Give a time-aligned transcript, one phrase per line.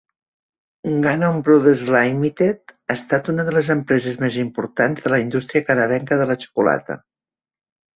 [1.03, 6.23] Ganong Brothers Limited ha estat una de les empreses més importants de la indústria canadenca
[6.25, 7.03] de la xocolata.